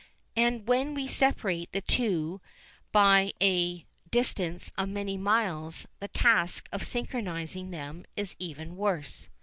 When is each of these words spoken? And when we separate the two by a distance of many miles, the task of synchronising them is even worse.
And 0.35 0.67
when 0.67 0.95
we 0.95 1.07
separate 1.07 1.71
the 1.73 1.81
two 1.81 2.41
by 2.91 3.33
a 3.39 3.85
distance 4.09 4.71
of 4.75 4.89
many 4.89 5.15
miles, 5.15 5.85
the 5.99 6.07
task 6.07 6.67
of 6.71 6.81
synchronising 6.81 7.69
them 7.69 8.05
is 8.15 8.35
even 8.39 8.77
worse. 8.77 9.29